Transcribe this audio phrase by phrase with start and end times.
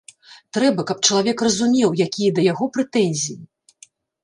[0.57, 3.39] Трэба, каб чалавек разумеў, якія да яго прэтэнзіі.